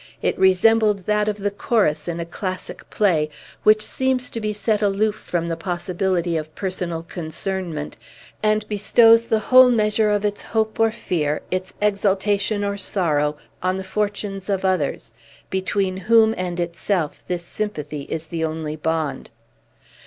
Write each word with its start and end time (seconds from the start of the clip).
It 0.23 0.35
resembled 0.39 1.05
that 1.05 1.27
of 1.27 1.37
the 1.37 1.51
Chorus 1.51 2.07
in 2.07 2.19
a 2.19 2.25
classic 2.25 2.89
play, 2.89 3.29
which 3.61 3.85
seems 3.85 4.31
to 4.31 4.41
be 4.41 4.51
set 4.51 4.81
aloof 4.81 5.13
from 5.15 5.45
the 5.45 5.55
possibility 5.55 6.37
of 6.37 6.55
personal 6.55 7.03
concernment, 7.03 7.97
and 8.41 8.67
bestows 8.67 9.25
the 9.27 9.37
whole 9.53 9.69
measure 9.69 10.09
of 10.09 10.25
its 10.25 10.41
hope 10.41 10.79
or 10.79 10.89
fear, 10.89 11.41
its 11.51 11.75
exultation 11.79 12.63
or 12.63 12.79
sorrow, 12.79 13.37
on 13.61 13.77
the 13.77 13.83
fortunes 13.83 14.49
of 14.49 14.65
others, 14.65 15.13
between 15.51 15.97
whom 15.97 16.33
and 16.35 16.59
itself 16.59 17.23
this 17.27 17.45
sympathy 17.45 18.07
is 18.09 18.25
the 18.25 18.43
only 18.43 18.75
bond. 18.75 19.29